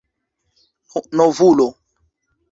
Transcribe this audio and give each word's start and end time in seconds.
novulo 1.17 1.67